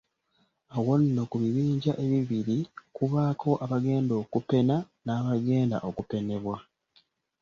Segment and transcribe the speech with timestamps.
[0.75, 2.57] Awo nno ku bibinja ebibiri
[2.95, 6.57] kubaako abagenda okupena n'abagenda okupenebwa.